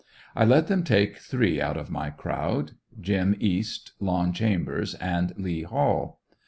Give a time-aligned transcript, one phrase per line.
[0.35, 5.61] I let them take three out of my crowd: "Jim" East, "Lon" Chambers and "Lee"
[5.61, 6.21] Hall.